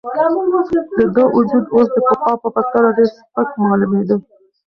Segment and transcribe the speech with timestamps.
[0.97, 4.15] د ده وجود اوس د پخوا په پرتله ډېر سپک معلومېده.